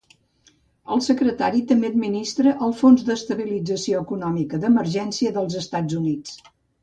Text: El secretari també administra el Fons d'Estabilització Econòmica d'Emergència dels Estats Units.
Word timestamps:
El 0.93 1.01
secretari 1.07 1.59
també 1.71 1.91
administra 1.93 2.53
el 2.67 2.73
Fons 2.79 3.03
d'Estabilització 3.11 4.01
Econòmica 4.07 4.61
d'Emergència 4.65 5.35
dels 5.37 5.59
Estats 5.63 6.01
Units. 6.01 6.43